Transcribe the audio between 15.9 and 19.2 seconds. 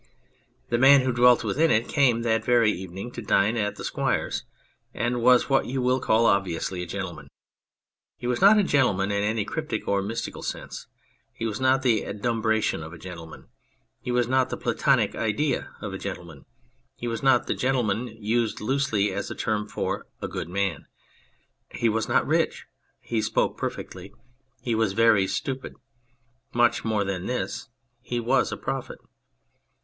a gentleman; he was not the Gentleman used loosely